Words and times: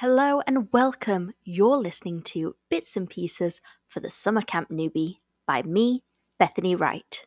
Hello 0.00 0.42
and 0.46 0.70
welcome. 0.74 1.32
You're 1.42 1.78
listening 1.78 2.20
to 2.24 2.54
Bits 2.68 2.98
and 2.98 3.08
Pieces 3.08 3.62
for 3.88 4.00
the 4.00 4.10
Summer 4.10 4.42
Camp 4.42 4.68
Newbie 4.68 5.20
by 5.46 5.62
me, 5.62 6.04
Bethany 6.38 6.76
Wright. 6.76 7.24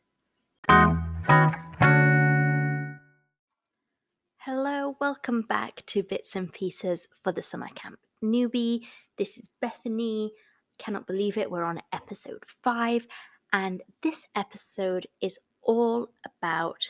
Hello, 4.37 4.95
welcome 5.01 5.41
back 5.41 5.83
to 5.87 6.03
Bits 6.03 6.35
and 6.35 6.53
Pieces 6.53 7.07
for 7.23 7.31
the 7.31 7.41
Summer 7.41 7.69
Camp 7.73 7.97
Newbie. 8.23 8.81
This 9.17 9.39
is 9.39 9.49
Bethany. 9.59 10.33
Cannot 10.77 11.07
believe 11.07 11.39
it, 11.39 11.49
we're 11.49 11.63
on 11.63 11.81
episode 11.91 12.43
5, 12.63 13.07
and 13.51 13.81
this 14.03 14.27
episode 14.35 15.07
is 15.19 15.39
all 15.63 16.09
about 16.23 16.89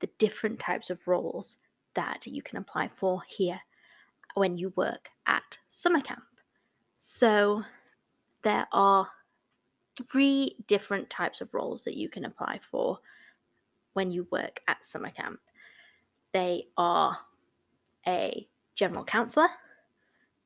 the 0.00 0.08
different 0.18 0.58
types 0.58 0.90
of 0.90 1.06
roles 1.06 1.58
that 1.94 2.26
you 2.26 2.42
can 2.42 2.58
apply 2.58 2.90
for 2.98 3.22
here 3.28 3.60
when 4.34 4.56
you 4.56 4.72
work 4.76 5.08
at 5.26 5.58
summer 5.68 6.00
camp. 6.00 6.22
So 6.96 7.62
there 8.42 8.66
are 8.72 9.08
three 10.10 10.56
different 10.66 11.10
types 11.10 11.40
of 11.40 11.52
roles 11.52 11.84
that 11.84 11.96
you 11.96 12.08
can 12.08 12.24
apply 12.24 12.60
for 12.70 12.98
when 13.92 14.10
you 14.10 14.26
work 14.30 14.60
at 14.68 14.84
summer 14.86 15.10
camp. 15.10 15.40
They 16.32 16.66
are 16.76 17.18
a 18.06 18.48
general 18.74 19.04
counselor, 19.04 19.48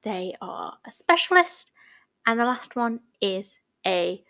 they 0.03 0.35
are 0.41 0.77
a 0.87 0.93
specialist, 0.93 1.73
and 2.27 2.41
the 2.41 2.45
last 2.45 2.77
one 2.77 3.01
is 3.21 3.59
a 3.87 4.23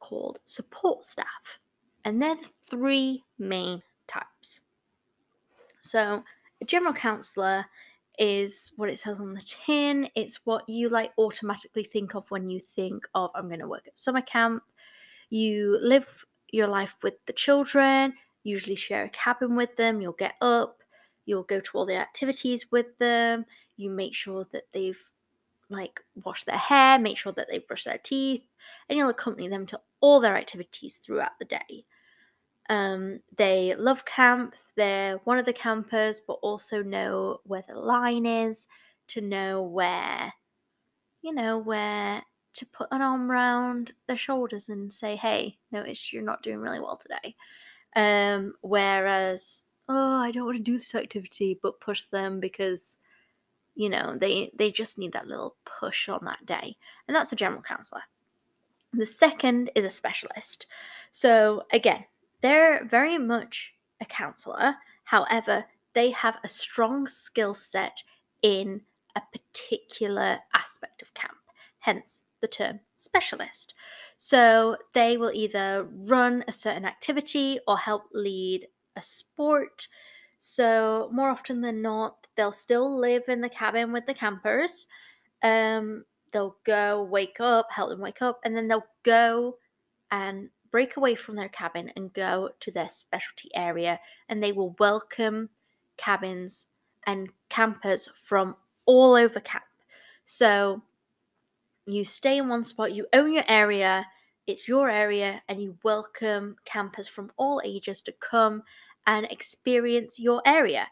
called 0.00 0.38
support 0.46 1.04
staff. 1.04 1.58
And 2.04 2.20
they're 2.20 2.36
the 2.36 2.48
three 2.68 3.24
main 3.38 3.82
types. 4.06 4.60
So, 5.80 6.22
a 6.60 6.64
general 6.64 6.92
counselor 6.92 7.64
is 8.18 8.72
what 8.76 8.88
it 8.88 8.98
says 8.98 9.20
on 9.20 9.34
the 9.34 9.42
tin. 9.44 10.08
It's 10.14 10.40
what 10.44 10.68
you 10.68 10.88
like 10.88 11.12
automatically 11.18 11.84
think 11.84 12.14
of 12.14 12.30
when 12.30 12.50
you 12.50 12.60
think 12.60 13.04
of 13.14 13.30
I'm 13.34 13.48
going 13.48 13.60
to 13.60 13.68
work 13.68 13.86
at 13.86 13.98
summer 13.98 14.22
camp. 14.22 14.62
You 15.30 15.78
live 15.80 16.24
your 16.50 16.68
life 16.68 16.96
with 17.02 17.14
the 17.26 17.32
children, 17.32 18.14
usually 18.44 18.76
share 18.76 19.04
a 19.04 19.08
cabin 19.08 19.56
with 19.56 19.74
them, 19.76 20.00
you'll 20.00 20.12
get 20.12 20.34
up, 20.40 20.82
you'll 21.26 21.42
go 21.42 21.60
to 21.60 21.70
all 21.74 21.86
the 21.86 21.96
activities 21.96 22.70
with 22.70 22.96
them, 22.98 23.44
you 23.76 23.90
make 23.90 24.14
sure 24.14 24.46
that 24.52 24.64
they've 24.72 25.00
like 25.68 26.00
washed 26.22 26.46
their 26.46 26.58
hair, 26.58 26.98
make 26.98 27.18
sure 27.18 27.32
that 27.32 27.48
they 27.50 27.58
brush 27.58 27.84
their 27.84 27.98
teeth, 27.98 28.44
and 28.88 28.96
you'll 28.96 29.08
accompany 29.08 29.48
them 29.48 29.66
to 29.66 29.80
all 30.00 30.20
their 30.20 30.36
activities 30.36 30.98
throughout 30.98 31.38
the 31.38 31.44
day. 31.44 31.84
Um, 32.70 33.20
they 33.36 33.74
love 33.76 34.04
camp, 34.04 34.54
they're 34.74 35.18
one 35.24 35.38
of 35.38 35.44
the 35.44 35.52
campers, 35.52 36.20
but 36.26 36.34
also 36.34 36.82
know 36.82 37.40
where 37.44 37.62
the 37.68 37.74
line 37.74 38.24
is, 38.24 38.68
to 39.08 39.20
know 39.20 39.62
where, 39.62 40.32
you 41.20 41.34
know, 41.34 41.58
where 41.58 42.22
to 42.54 42.66
put 42.66 42.88
an 42.90 43.02
arm 43.02 43.30
around 43.30 43.92
their 44.06 44.16
shoulders 44.16 44.68
and 44.68 44.92
say, 44.92 45.16
hey, 45.16 45.58
notice 45.72 46.12
you're 46.12 46.22
not 46.22 46.42
doing 46.42 46.58
really 46.58 46.80
well 46.80 46.96
today. 46.96 47.34
Um, 47.96 48.54
whereas, 48.62 49.64
oh, 49.88 50.16
I 50.16 50.30
don't 50.30 50.46
want 50.46 50.56
to 50.56 50.62
do 50.62 50.78
this 50.78 50.94
activity, 50.94 51.58
but 51.62 51.80
push 51.80 52.04
them 52.04 52.40
because, 52.40 52.98
you 53.74 53.90
know, 53.90 54.16
they, 54.18 54.52
they 54.56 54.70
just 54.70 54.98
need 54.98 55.12
that 55.12 55.26
little 55.26 55.56
push 55.64 56.08
on 56.08 56.24
that 56.24 56.46
day. 56.46 56.76
And 57.08 57.14
that's 57.14 57.32
a 57.32 57.36
general 57.36 57.62
counselor. 57.62 58.02
The 58.92 59.06
second 59.06 59.70
is 59.74 59.84
a 59.84 59.90
specialist. 59.90 60.66
So, 61.10 61.64
again, 61.72 62.04
they're 62.44 62.84
very 62.84 63.16
much 63.16 63.72
a 64.02 64.04
counselor. 64.04 64.74
However, 65.04 65.64
they 65.94 66.10
have 66.10 66.36
a 66.44 66.48
strong 66.48 67.08
skill 67.08 67.54
set 67.54 68.02
in 68.42 68.82
a 69.16 69.22
particular 69.32 70.40
aspect 70.52 71.00
of 71.00 71.14
camp, 71.14 71.38
hence 71.78 72.24
the 72.42 72.48
term 72.48 72.80
specialist. 72.96 73.72
So 74.18 74.76
they 74.92 75.16
will 75.16 75.30
either 75.32 75.88
run 75.90 76.44
a 76.46 76.52
certain 76.52 76.84
activity 76.84 77.60
or 77.66 77.78
help 77.78 78.02
lead 78.12 78.66
a 78.94 79.00
sport. 79.00 79.88
So, 80.38 81.08
more 81.10 81.30
often 81.30 81.62
than 81.62 81.80
not, 81.80 82.26
they'll 82.36 82.52
still 82.52 83.00
live 83.00 83.22
in 83.28 83.40
the 83.40 83.48
cabin 83.48 83.90
with 83.90 84.04
the 84.04 84.12
campers. 84.12 84.86
Um, 85.42 86.04
they'll 86.30 86.58
go 86.66 87.04
wake 87.04 87.40
up, 87.40 87.68
help 87.70 87.88
them 87.88 88.00
wake 88.00 88.20
up, 88.20 88.40
and 88.44 88.54
then 88.54 88.68
they'll 88.68 88.84
go 89.02 89.56
and 90.10 90.50
break 90.74 90.96
away 90.96 91.14
from 91.14 91.36
their 91.36 91.48
cabin 91.50 91.92
and 91.94 92.12
go 92.14 92.50
to 92.58 92.72
their 92.72 92.88
specialty 92.88 93.48
area, 93.54 94.00
and 94.28 94.42
they 94.42 94.50
will 94.50 94.74
welcome 94.80 95.48
cabins 95.96 96.66
and 97.06 97.28
campers 97.48 98.08
from 98.20 98.56
all 98.84 99.14
over 99.14 99.38
camp. 99.38 99.62
So 100.24 100.82
you 101.86 102.04
stay 102.04 102.38
in 102.38 102.48
one 102.48 102.64
spot, 102.64 102.92
you 102.92 103.06
own 103.12 103.32
your 103.32 103.44
area, 103.46 104.04
it's 104.48 104.66
your 104.66 104.90
area, 104.90 105.40
and 105.48 105.62
you 105.62 105.78
welcome 105.84 106.56
campers 106.64 107.06
from 107.06 107.30
all 107.36 107.62
ages 107.64 108.02
to 108.02 108.12
come 108.18 108.64
and 109.06 109.26
experience 109.30 110.18
your 110.18 110.42
area. 110.44 110.88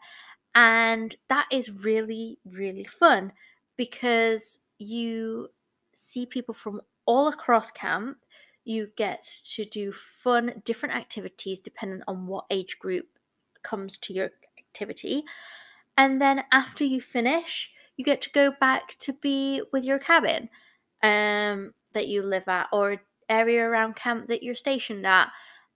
And 0.55 1.13
that 1.27 1.47
is 1.51 1.69
really, 1.69 2.37
really 2.49 2.85
fun 2.85 3.33
because 3.75 4.59
you 4.77 5.49
see 5.93 6.25
people 6.25 6.53
from 6.53 6.79
all 7.05 7.27
across 7.27 7.69
camp 7.69 8.15
you 8.65 8.89
get 8.95 9.29
to 9.55 9.65
do 9.65 9.91
fun, 9.91 10.61
different 10.65 10.95
activities 10.95 11.59
depending 11.59 12.01
on 12.07 12.27
what 12.27 12.45
age 12.49 12.79
group 12.79 13.07
comes 13.63 13.97
to 13.97 14.13
your 14.13 14.29
activity. 14.57 15.23
And 15.97 16.21
then 16.21 16.43
after 16.51 16.83
you 16.83 17.01
finish, 17.01 17.71
you 17.97 18.05
get 18.05 18.21
to 18.23 18.31
go 18.31 18.51
back 18.59 18.95
to 18.99 19.13
be 19.13 19.61
with 19.71 19.83
your 19.83 19.99
cabin 19.99 20.49
um, 21.03 21.73
that 21.93 22.07
you 22.07 22.23
live 22.23 22.47
at 22.47 22.67
or 22.71 23.01
area 23.29 23.63
around 23.63 23.95
camp 23.95 24.27
that 24.27 24.43
you're 24.43 24.55
stationed 24.55 25.05
at. 25.05 25.29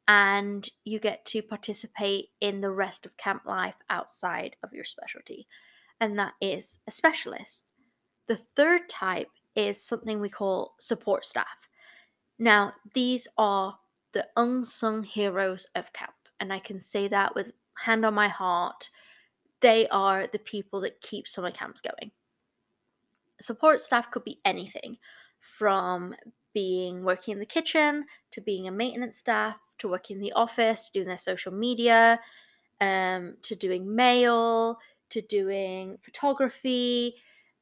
And 0.07 0.67
you 0.85 0.99
get 0.99 1.25
to 1.25 1.41
participate 1.41 2.29
in 2.39 2.61
the 2.61 2.71
rest 2.71 3.05
of 3.05 3.17
camp 3.17 3.41
life 3.45 3.75
outside 3.89 4.55
of 4.63 4.71
your 4.71 4.85
specialty. 4.85 5.47
And 5.99 6.17
that 6.17 6.33
is 6.39 6.79
a 6.87 6.91
specialist. 6.91 7.73
The 8.27 8.39
third 8.55 8.87
type 8.87 9.27
is 9.55 9.83
something 9.83 10.19
we 10.19 10.29
call 10.29 10.75
support 10.79 11.25
staff. 11.25 11.66
Now, 12.39 12.73
these 12.93 13.27
are 13.37 13.77
the 14.13 14.27
unsung 14.35 15.03
heroes 15.03 15.67
of 15.75 15.93
camp, 15.93 16.13
and 16.39 16.53
I 16.53 16.59
can 16.59 16.79
say 16.79 17.07
that 17.07 17.35
with 17.35 17.51
hand 17.85 18.05
on 18.05 18.13
my 18.13 18.27
heart. 18.27 18.89
They 19.61 19.87
are 19.87 20.27
the 20.27 20.39
people 20.39 20.81
that 20.81 21.01
keep 21.01 21.27
summer 21.27 21.51
camps 21.51 21.81
going. 21.81 22.11
Support 23.41 23.81
staff 23.81 24.11
could 24.11 24.23
be 24.23 24.39
anything 24.45 24.97
from 25.39 26.15
being 26.53 27.03
working 27.03 27.33
in 27.33 27.39
the 27.39 27.45
kitchen 27.45 28.05
to 28.31 28.41
being 28.41 28.67
a 28.67 28.71
maintenance 28.71 29.17
staff 29.17 29.55
to 29.79 29.87
working 29.87 30.17
in 30.17 30.21
the 30.21 30.33
office, 30.33 30.85
to 30.85 30.91
doing 30.93 31.07
their 31.07 31.17
social 31.17 31.51
media, 31.51 32.19
um, 32.81 33.35
to 33.43 33.55
doing 33.55 33.95
mail, 33.95 34.77
to 35.09 35.21
doing 35.21 35.97
photography, 36.01 37.15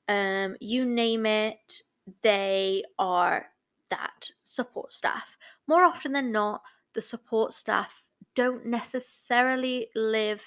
um, 0.08 0.56
you 0.60 0.86
name 0.86 1.26
it, 1.26 1.82
they 2.22 2.84
are 3.00 3.46
that 3.96 4.30
support 4.44 4.94
staff. 4.94 5.38
More 5.68 5.84
often 5.84 6.12
than 6.12 6.32
not, 6.32 6.62
the 6.94 7.02
support 7.02 7.54
staff 7.54 8.04
don't 8.36 8.66
necessarily 8.66 9.88
live 9.96 10.44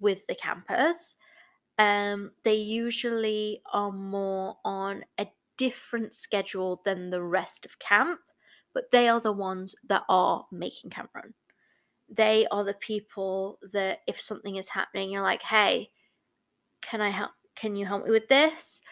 with 0.00 0.26
the 0.26 0.34
campers. 0.34 1.16
Um, 1.78 2.32
they 2.44 2.54
usually 2.54 3.62
are 3.72 3.92
more 3.92 4.56
on 4.64 5.04
a 5.18 5.26
different 5.56 6.14
schedule 6.14 6.82
than 6.84 7.10
the 7.10 7.22
rest 7.22 7.64
of 7.64 7.78
camp, 7.78 8.20
but 8.74 8.90
they 8.92 9.08
are 9.08 9.20
the 9.20 9.32
ones 9.32 9.74
that 9.88 10.02
are 10.08 10.44
making 10.52 10.90
camp 10.90 11.10
run. 11.14 11.32
They 12.08 12.46
are 12.50 12.64
the 12.64 12.74
people 12.74 13.58
that 13.72 14.00
if 14.06 14.20
something 14.20 14.56
is 14.56 14.68
happening, 14.68 15.10
you're 15.10 15.22
like, 15.22 15.42
hey, 15.42 15.90
can 16.82 17.00
I 17.00 17.10
help? 17.10 17.30
Can 17.54 17.76
you 17.76 17.86
help 17.86 18.04
me 18.04 18.10
with 18.10 18.28
this? 18.28 18.82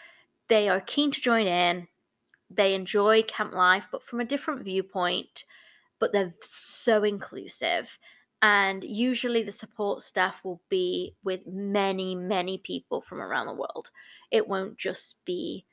They 0.49 0.69
are 0.69 0.81
keen 0.81 1.11
to 1.11 1.21
join 1.21 1.47
in 1.47 1.87
they 2.51 2.75
enjoy 2.75 3.23
camp 3.23 3.55
life, 3.55 3.87
but 3.93 4.03
from 4.03 4.21
a 4.21 4.25
different 4.25 4.65
viewpoint, 4.65 5.45
but 5.99 6.13
they're 6.13 6.35
so 6.41 7.05
inclusive. 7.05 7.97
And 8.43 8.83
usually 8.83 9.43
the 9.43 9.53
support 9.53 10.03
staff 10.03 10.43
will 10.45 10.61
be 10.69 11.15
with 11.23 11.47
many, 11.47 12.15
many 12.15 12.59
people 12.59 13.03
from 13.03 13.21
around 13.21 13.47
the 13.47 13.53
world. 13.53 13.91
It 14.31 14.49
won't 14.49 14.79
just 14.79 15.17
be 15.25 15.67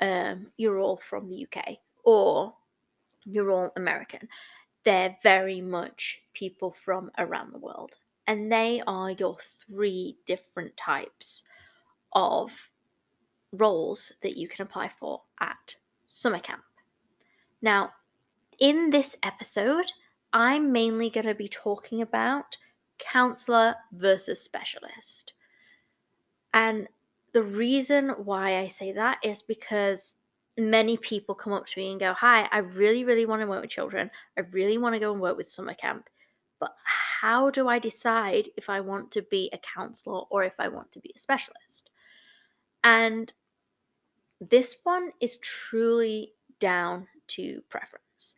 um, 0.00 0.48
you're 0.56 0.78
all 0.78 0.96
from 0.96 1.28
the 1.28 1.46
UK 1.46 1.78
or 2.04 2.54
you're 3.24 3.50
all 3.50 3.72
American. 3.76 4.28
They're 4.84 5.16
very 5.22 5.60
much 5.60 6.20
people 6.34 6.72
from 6.72 7.10
around 7.18 7.52
the 7.52 7.58
world. 7.58 7.92
And 8.26 8.50
they 8.52 8.82
are 8.86 9.12
your 9.12 9.38
three 9.66 10.18
different 10.26 10.76
types 10.76 11.44
of 12.12 12.50
roles 13.52 14.12
that 14.22 14.36
you 14.36 14.48
can 14.48 14.66
apply 14.66 14.90
for 15.00 15.22
at 15.40 15.74
summer 16.08 16.40
camp. 16.40 16.62
Now, 17.62 17.92
in 18.58 18.90
this 18.90 19.16
episode, 19.22 19.92
I'm 20.32 20.72
mainly 20.72 21.10
going 21.10 21.26
to 21.26 21.34
be 21.34 21.48
talking 21.48 22.02
about 22.02 22.56
counselor 22.98 23.76
versus 23.92 24.42
specialist. 24.42 25.32
And 26.52 26.88
the 27.32 27.42
reason 27.42 28.10
why 28.24 28.58
I 28.58 28.68
say 28.68 28.92
that 28.92 29.18
is 29.22 29.42
because 29.42 30.16
many 30.58 30.96
people 30.96 31.34
come 31.34 31.52
up 31.52 31.66
to 31.66 31.80
me 31.80 31.92
and 31.92 32.00
go, 32.00 32.12
Hi, 32.14 32.48
I 32.50 32.58
really, 32.58 33.04
really 33.04 33.26
want 33.26 33.42
to 33.42 33.46
work 33.46 33.62
with 33.62 33.70
children. 33.70 34.10
I 34.36 34.40
really 34.52 34.78
want 34.78 34.94
to 34.94 35.00
go 35.00 35.12
and 35.12 35.20
work 35.20 35.36
with 35.36 35.48
summer 35.48 35.74
camp. 35.74 36.08
But 36.58 36.74
how 36.84 37.50
do 37.50 37.68
I 37.68 37.78
decide 37.78 38.48
if 38.56 38.68
I 38.68 38.80
want 38.80 39.12
to 39.12 39.22
be 39.22 39.48
a 39.52 39.60
counselor 39.76 40.22
or 40.30 40.42
if 40.42 40.54
I 40.58 40.66
want 40.68 40.90
to 40.92 41.00
be 41.00 41.12
a 41.14 41.18
specialist? 41.18 41.90
And 42.82 43.32
this 44.40 44.76
one 44.84 45.10
is 45.20 45.38
truly 45.38 46.32
down 46.60 47.06
to 47.28 47.60
preference. 47.68 48.36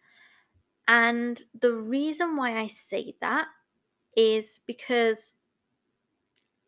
And 0.88 1.41
the 1.61 1.75
reason 1.75 2.37
why 2.37 2.58
I 2.58 2.67
say 2.67 3.14
that 3.20 3.47
is 4.17 4.61
because 4.67 5.35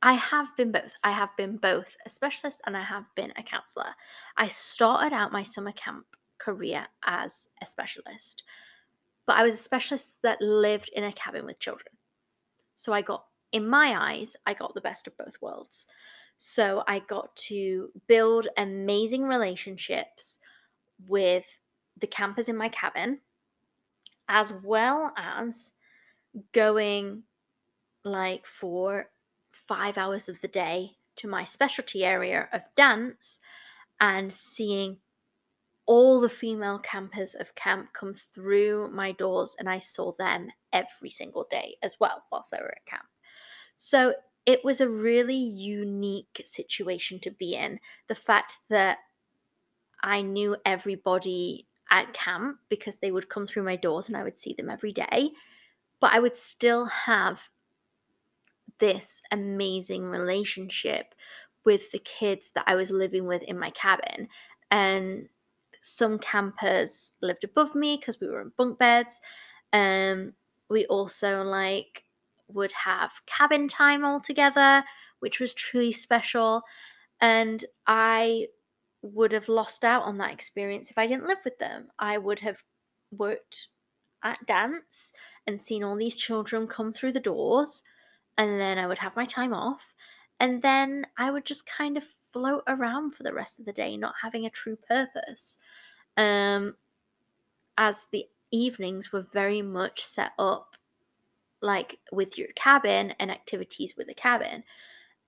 I 0.03 0.15
have 0.15 0.57
been 0.57 0.73
both. 0.73 0.95
I 1.05 1.13
have 1.13 1.31
been 1.37 1.57
both 1.57 1.97
a 2.07 2.11
specialist 2.11 2.61
and 2.67 2.77
I 2.77 2.83
have 2.83 3.05
been 3.15 3.33
a 3.37 3.43
counselor. 3.43 3.91
I 4.37 4.49
started 4.49 5.15
out 5.15 5.33
my 5.33 5.43
summer 5.43 5.73
camp 5.73 6.07
career 6.39 6.87
as 7.05 7.49
a 7.63 7.67
specialist, 7.67 8.43
but 9.27 9.37
I 9.37 9.45
was 9.45 9.55
a 9.55 9.59
specialist 9.59 10.15
that 10.23 10.41
lived 10.41 10.91
in 10.95 11.05
a 11.05 11.13
cabin 11.13 11.47
with 11.47 11.61
children. 11.61 11.95
So 12.75 12.93
I 12.93 13.03
got, 13.03 13.25
in 13.53 13.69
my 13.69 14.13
eyes, 14.13 14.37
I 14.45 14.55
got 14.55 14.75
the 14.75 14.81
best 14.81 15.07
of 15.07 15.17
both 15.17 15.35
worlds. 15.41 15.87
So 16.39 16.83
I 16.87 16.99
got 17.01 17.35
to 17.49 17.91
build 18.07 18.49
amazing 18.57 19.23
relationships 19.25 20.39
with 21.07 21.47
the 21.99 22.07
campers 22.07 22.49
in 22.49 22.57
my 22.57 22.69
cabin, 22.69 23.21
as 24.29 24.53
well 24.65 25.13
as 25.17 25.73
going 26.53 27.23
like 28.05 28.47
for 28.47 29.11
five 29.49 29.97
hours 29.97 30.29
of 30.29 30.41
the 30.41 30.49
day 30.49 30.97
to 31.17 31.29
my 31.29 31.45
specialty 31.45 32.05
area 32.05 32.49
of 32.53 32.63
dance 32.77 33.39
and 34.01 34.33
seeing 34.33 34.99
all 35.87 36.21
the 36.21 36.29
female 36.29 36.79
campers 36.79 37.35
of 37.35 37.55
camp 37.55 37.93
come 37.93 38.15
through 38.35 38.91
my 38.93 39.13
doors 39.13 39.57
and 39.59 39.69
I 39.69 39.79
saw 39.79 40.13
them 40.19 40.49
every 40.73 41.11
single 41.11 41.47
day 41.51 41.77
as 41.83 41.97
well 42.01 42.23
whilst 42.31 42.51
they 42.51 42.59
were 42.59 42.75
at 42.75 42.87
camp. 42.87 43.05
So 43.77 44.15
it 44.47 44.65
was 44.65 44.81
a 44.81 44.89
really 44.89 45.37
unique 45.37 46.43
situation 46.45 47.21
to 47.21 47.31
be 47.31 47.55
in. 47.55 47.79
The 48.09 48.15
fact 48.15 48.57
that 48.71 48.99
I 50.03 50.23
knew 50.23 50.57
everybody 50.65 51.67
at 51.91 52.13
camp 52.13 52.59
because 52.69 52.99
they 52.99 53.13
would 53.13 53.29
come 53.29 53.47
through 53.47 53.63
my 53.63 53.77
doors 53.77 54.09
and 54.09 54.17
I 54.17 54.25
would 54.25 54.39
see 54.39 54.55
them 54.55 54.71
every 54.71 54.93
day, 54.93 55.31
but 56.01 56.13
I 56.13 56.19
would 56.19 56.37
still 56.37 56.87
have 56.87 57.49
this 58.81 59.23
amazing 59.31 60.05
relationship 60.05 61.15
with 61.65 61.93
the 61.93 62.01
kids 62.01 62.51
that 62.55 62.65
I 62.67 62.75
was 62.75 62.91
living 62.91 63.27
with 63.27 63.43
in 63.43 63.59
my 63.59 63.71
cabin. 63.71 64.29
And 64.71 65.29
some 65.81 66.19
campers 66.19 67.13
lived 67.21 67.45
above 67.45 67.75
me 67.75 67.97
because 67.97 68.21
we 68.21 68.27
were 68.27 68.41
in 68.41 68.53
bunk 68.57 68.79
beds. 68.79 69.21
Um, 69.73 70.33
we 70.69 70.87
also 70.87 71.45
like 71.45 72.05
would 72.49 72.73
have 72.73 73.11
cabin 73.27 73.69
time 73.69 74.05
all 74.05 74.21
together, 74.21 74.85
which 75.21 75.41
was 75.41 75.53
truly 75.53 75.93
special. 75.93 76.63
And 77.21 77.65
I 77.87 78.49
would 79.03 79.33
have 79.33 79.49
lost 79.49 79.85
out 79.85 80.03
on 80.03 80.19
that 80.19 80.33
experience 80.33 80.91
if 80.91 80.99
I 80.99 81.07
didn't 81.07 81.27
live 81.27 81.39
with 81.45 81.59
them. 81.59 81.89
I 81.99 82.19
would 82.19 82.41
have 82.41 82.63
worked 83.11 83.69
at 84.25 84.45
dance 84.47 85.13
and 85.47 85.61
seen 85.61 85.83
all 85.83 85.97
these 85.97 86.15
children 86.15 86.67
come 86.67 86.93
through 86.93 87.13
the 87.13 87.21
doors 87.21 87.83
and 88.39 88.61
then 88.61 88.79
I 88.79 88.87
would 88.87 88.99
have 88.99 89.17
my 89.17 89.25
time 89.25 89.53
off, 89.53 89.83
and 90.41 90.63
then 90.63 91.07
I 91.19 91.31
would 91.31 91.45
just 91.45 91.67
kind 91.67 91.97
of 91.97 92.05
float 92.33 92.63
around 92.67 93.15
for 93.15 93.23
the 93.23 93.33
rest 93.33 93.59
of 93.59 93.67
the 93.67 93.73
day, 93.73 93.97
not 93.97 94.15
having 94.21 94.47
a 94.47 94.51
true 94.51 94.77
purpose. 94.89 95.59
Um, 96.17 96.77
as 97.79 98.07
the 98.11 98.27
evenings 98.51 99.13
were 99.13 99.27
very 99.33 99.63
much 99.63 100.05
set 100.05 100.33
up 100.39 100.77
like 101.63 101.99
with 102.11 102.37
your 102.37 102.49
cabin 102.55 103.15
and 103.19 103.31
activities 103.31 103.95
with 103.97 104.09
the 104.09 104.15
cabin. 104.15 104.65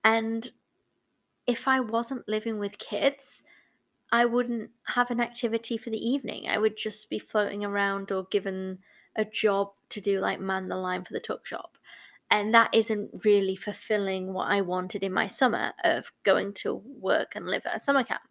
And 0.03 0.49
if 1.47 1.67
I 1.67 1.79
wasn't 1.79 2.27
living 2.27 2.59
with 2.59 2.77
kids, 2.77 3.43
I 4.11 4.25
wouldn't 4.25 4.69
have 4.83 5.09
an 5.11 5.21
activity 5.21 5.77
for 5.77 5.89
the 5.89 6.09
evening. 6.09 6.47
I 6.47 6.57
would 6.57 6.77
just 6.77 7.09
be 7.09 7.19
floating 7.19 7.65
around 7.65 8.11
or 8.11 8.25
given 8.25 8.79
a 9.15 9.25
job 9.25 9.71
to 9.89 10.01
do 10.01 10.19
like 10.19 10.39
man 10.39 10.67
the 10.67 10.75
line 10.75 11.03
for 11.03 11.13
the 11.13 11.19
tuck 11.19 11.47
shop 11.47 11.77
and 12.31 12.53
that 12.53 12.73
isn't 12.73 13.23
really 13.23 13.55
fulfilling 13.55 14.33
what 14.33 14.51
I 14.51 14.61
wanted 14.61 15.03
in 15.03 15.13
my 15.13 15.27
summer 15.27 15.73
of 15.83 16.11
going 16.23 16.53
to 16.55 16.75
work 16.99 17.33
and 17.35 17.45
live 17.45 17.63
at 17.65 17.77
a 17.77 17.79
summer 17.79 18.03
camp. 18.03 18.23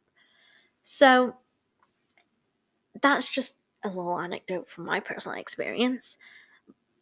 So 0.82 1.36
that's 3.00 3.28
just 3.28 3.56
a 3.84 3.88
little 3.88 4.18
anecdote 4.18 4.68
from 4.68 4.86
my 4.86 5.00
personal 5.00 5.38
experience, 5.38 6.18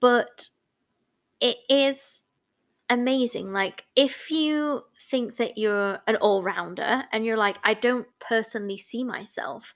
but 0.00 0.48
it 1.42 1.58
is 1.68 2.22
amazing. 2.88 3.52
Like, 3.52 3.84
if 3.96 4.30
you 4.30 4.84
think 5.10 5.36
that 5.36 5.58
you're 5.58 5.98
an 6.06 6.16
all 6.16 6.42
rounder 6.42 7.04
and 7.12 7.24
you're 7.26 7.36
like, 7.36 7.58
I 7.64 7.74
don't 7.74 8.06
personally 8.18 8.78
see 8.78 9.04
myself 9.04 9.74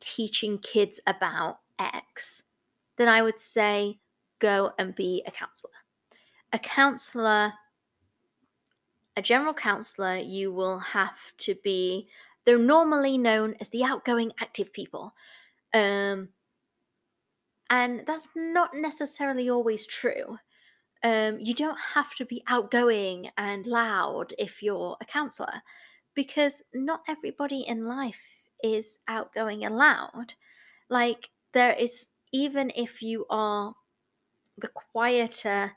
teaching 0.00 0.58
kids 0.58 1.00
about 1.06 1.60
X, 1.78 2.42
then 2.96 3.08
I 3.08 3.22
would 3.22 3.40
say 3.40 3.98
go 4.40 4.72
and 4.78 4.94
be 4.94 5.22
a 5.26 5.30
counselor 5.30 5.70
a 6.52 6.58
counselor, 6.58 7.52
a 9.16 9.22
general 9.22 9.54
counselor, 9.54 10.16
you 10.16 10.52
will 10.52 10.78
have 10.78 11.16
to 11.38 11.54
be, 11.62 12.08
they're 12.44 12.58
normally 12.58 13.18
known 13.18 13.54
as 13.60 13.68
the 13.68 13.84
outgoing 13.84 14.32
active 14.40 14.72
people. 14.72 15.14
Um, 15.74 16.28
and 17.70 18.02
that's 18.06 18.28
not 18.34 18.74
necessarily 18.74 19.48
always 19.48 19.86
true. 19.86 20.36
Um, 21.02 21.38
you 21.40 21.54
don't 21.54 21.78
have 21.94 22.14
to 22.16 22.26
be 22.26 22.42
outgoing 22.46 23.30
and 23.38 23.64
loud 23.64 24.34
if 24.38 24.62
you're 24.62 24.96
a 25.00 25.04
counselor, 25.06 25.62
because 26.14 26.62
not 26.74 27.02
everybody 27.08 27.60
in 27.60 27.86
life 27.86 28.20
is 28.62 28.98
outgoing 29.08 29.64
and 29.64 29.76
loud. 29.76 30.34
Like, 30.90 31.30
there 31.54 31.72
is, 31.72 32.08
even 32.32 32.70
if 32.76 33.00
you 33.00 33.24
are 33.30 33.74
the 34.58 34.68
quieter 34.68 35.72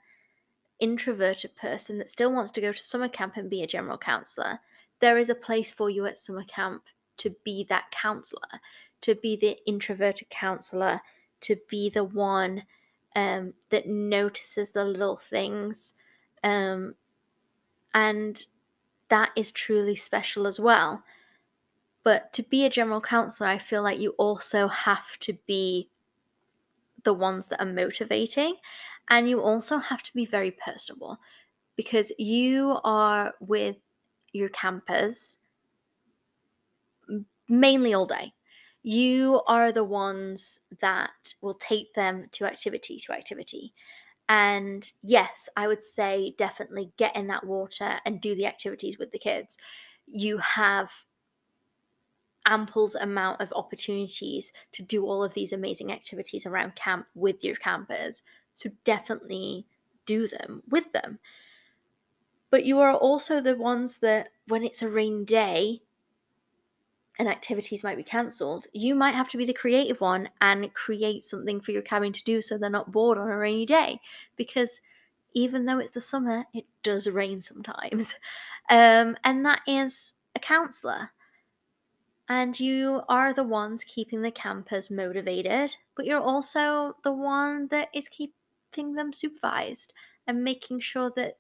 introverted 0.80 1.56
person 1.56 1.98
that 2.00 2.10
still 2.10 2.34
wants 2.34 2.52
to 2.52 2.62
go 2.62 2.74
to 2.74 2.84
summer 2.84 3.08
camp 3.08 3.38
and 3.38 3.50
be 3.50 3.64
a 3.64 3.68
general 3.68 3.98
counselor, 3.98 4.60
there 5.00 5.18
is 5.18 5.30
a 5.30 5.36
place 5.36 5.72
for 5.72 5.90
you 5.90 6.06
at 6.06 6.18
summer 6.18 6.44
camp 6.46 6.84
to 7.18 7.34
be 7.46 7.66
that 7.70 7.90
counselor, 7.92 8.60
to 9.02 9.16
be 9.16 9.38
the 9.38 9.58
introverted 9.66 10.30
counselor, 10.30 11.00
to 11.44 11.58
be 11.70 11.90
the 11.90 12.04
one 12.04 12.64
um, 13.16 13.54
that 13.70 13.88
notices 13.88 14.72
the 14.72 14.86
little 14.86 15.20
things. 15.30 15.94
Um, 16.44 16.96
and 17.94 18.44
that 19.10 19.30
is 19.36 19.52
truly 19.52 19.96
special 19.96 20.48
as 20.48 20.60
well. 20.60 21.04
But 22.04 22.34
to 22.34 22.44
be 22.44 22.66
a 22.66 22.70
general 22.70 23.00
counselor, 23.00 23.50
I 23.50 23.58
feel 23.58 23.82
like 23.82 24.00
you 24.00 24.12
also 24.18 24.68
have 24.68 25.18
to 25.22 25.38
be 25.48 25.90
the 27.04 27.14
ones 27.14 27.48
that 27.50 27.62
are 27.62 27.66
motivating 27.66 28.56
and 29.10 29.30
you 29.30 29.42
also 29.42 29.78
have 29.78 30.04
to 30.04 30.14
be 30.14 30.26
very 30.26 30.52
personable 30.52 31.18
because 31.76 32.12
you 32.18 32.78
are 32.84 33.34
with 33.40 33.76
your 34.32 34.50
campers 34.50 35.38
mainly 37.50 37.94
all 37.94 38.06
day. 38.06 38.34
You 38.84 39.42
are 39.48 39.72
the 39.72 39.84
ones 39.84 40.60
that 40.82 41.34
will 41.42 41.54
take 41.54 41.94
them 41.94 42.28
to 42.34 42.46
activity 42.46 43.00
to 43.06 43.14
activity. 43.14 43.74
And 44.30 44.90
yes, 45.02 45.50
I 45.58 45.68
would 45.68 45.84
say 45.84 46.36
definitely 46.38 46.92
get 46.98 47.16
in 47.16 47.28
that 47.28 47.46
water 47.46 48.00
and 48.06 48.22
do 48.22 48.36
the 48.36 48.46
activities 48.46 48.98
with 49.00 49.12
the 49.12 49.20
kids. 49.20 49.58
You 50.06 50.38
have 50.38 50.92
ample 52.46 52.92
amount 53.00 53.40
of 53.40 53.54
opportunities 53.54 54.52
to 54.74 54.84
do 54.84 55.06
all 55.06 55.24
of 55.24 55.34
these 55.34 55.54
amazing 55.54 55.92
activities 55.92 56.46
around 56.46 56.76
camp 56.76 57.08
with 57.16 57.42
your 57.44 57.56
campers 57.56 58.22
so 58.56 58.70
definitely 58.84 59.66
do 60.06 60.28
them 60.28 60.64
with 60.70 60.92
them. 60.92 61.20
But 62.50 62.66
you 62.66 62.80
are 62.80 62.94
also 62.94 63.42
the 63.42 63.56
ones 63.56 63.98
that, 64.00 64.30
when 64.48 64.64
it's 64.64 64.82
a 64.82 64.90
rain 64.90 65.26
day 65.26 65.82
and 67.20 67.28
activities 67.28 67.84
might 67.84 67.98
be 67.98 68.04
cancelled, 68.04 68.68
you 68.74 68.96
might 68.96 69.16
have 69.16 69.30
to 69.30 69.38
be 69.38 69.46
the 69.46 69.54
creative 69.54 70.02
one 70.02 70.30
and 70.42 70.74
create 70.74 71.24
something 71.24 71.62
for 71.62 71.72
your 71.72 71.82
cabin 71.82 72.12
to 72.12 72.24
do 72.24 72.42
so 72.42 72.58
they're 72.58 72.70
not 72.70 72.92
bored 72.92 73.18
on 73.18 73.30
a 73.30 73.38
rainy 73.38 73.66
day. 73.66 74.00
Because 74.36 74.82
even 75.34 75.66
though 75.66 75.80
it's 75.80 75.92
the 75.92 76.02
summer, 76.02 76.46
it 76.54 76.66
does 76.84 77.08
rain 77.08 77.42
sometimes. 77.42 78.16
Um, 78.70 79.18
and 79.26 79.46
that 79.46 79.60
is 79.68 80.14
a 80.38 80.40
counsellor. 80.40 81.12
And 82.30 82.58
you 82.58 83.02
are 83.10 83.34
the 83.34 83.44
ones 83.44 83.84
keeping 83.84 84.22
the 84.22 84.32
campers 84.32 84.90
motivated, 84.90 85.76
but 85.98 86.06
you're 86.06 86.22
also 86.22 86.96
the 87.04 87.12
one 87.12 87.68
that 87.72 87.90
is 87.94 88.08
keeping 88.08 88.94
them 88.94 89.12
supervised 89.12 89.92
and 90.26 90.46
making 90.46 90.80
sure 90.80 91.12
that 91.18 91.40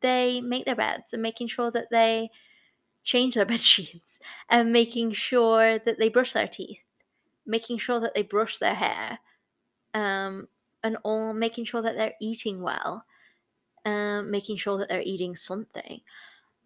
they 0.00 0.40
make 0.40 0.64
their 0.64 0.74
beds 0.74 1.12
and 1.12 1.22
making 1.22 1.48
sure 1.48 1.70
that 1.70 1.88
they 1.90 2.30
change 3.04 3.34
their 3.34 3.44
bed 3.46 3.60
sheets 3.60 4.18
and 4.48 4.72
making 4.72 5.12
sure 5.12 5.78
that 5.78 5.98
they 5.98 6.08
brush 6.08 6.32
their 6.32 6.48
teeth, 6.48 6.80
making 7.46 7.78
sure 7.78 8.00
that 8.00 8.14
they 8.14 8.22
brush 8.22 8.58
their 8.58 8.74
hair, 8.74 9.18
um, 9.94 10.48
and 10.82 10.96
all 11.02 11.32
making 11.32 11.64
sure 11.64 11.82
that 11.82 11.94
they're 11.94 12.14
eating 12.20 12.60
well, 12.60 13.04
um, 13.84 14.30
making 14.30 14.56
sure 14.56 14.78
that 14.78 14.88
they're 14.88 15.02
eating 15.02 15.36
something. 15.36 16.00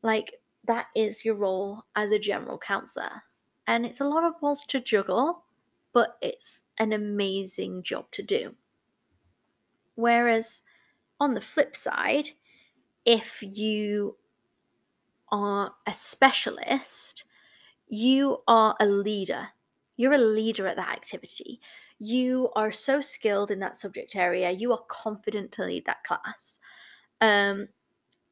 Like 0.03 0.41
that 0.67 0.87
is 0.95 1.25
your 1.25 1.35
role 1.35 1.85
as 1.97 2.13
a 2.13 2.19
general 2.19 2.59
counselor. 2.59 3.23
And 3.67 3.85
it's 3.85 4.01
a 4.01 4.05
lot 4.05 4.25
of 4.25 4.41
balls 4.41 4.65
to 4.69 4.81
juggle, 4.81 5.45
but 5.93 6.17
it's 6.23 6.65
an 6.79 6.93
amazing 6.93 7.83
job 7.83 8.11
to 8.13 8.23
do. 8.23 8.55
Whereas 9.95 10.63
on 11.21 11.35
the 11.35 11.41
flip 11.41 11.77
side, 11.77 12.31
if 13.05 13.43
you 13.43 14.17
are 15.31 15.75
a 15.87 15.95
specialist, 15.95 17.25
you 17.89 18.39
are 18.47 18.77
a 18.81 18.87
leader. 18.87 19.49
You're 19.97 20.13
a 20.13 20.19
leader 20.19 20.67
at 20.67 20.77
that 20.77 20.93
activity. 20.93 21.61
You 21.99 22.51
are 22.55 22.71
so 22.71 23.01
skilled 23.01 23.51
in 23.51 23.59
that 23.61 23.77
subject 23.77 24.15
area. 24.15 24.51
You 24.51 24.73
are 24.73 24.83
confident 24.89 25.51
to 25.53 25.65
lead 25.65 25.87
that 25.87 26.05
class. 26.05 26.61
Um, 27.21 27.69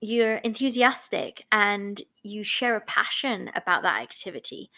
you're 0.01 0.37
enthusiastic 0.37 1.45
and 1.51 2.01
you 2.23 2.45
share 2.45 2.77
a 2.77 2.83
passion 2.83 3.51
about 3.55 3.83
that 3.83 4.03
activity 4.03 4.71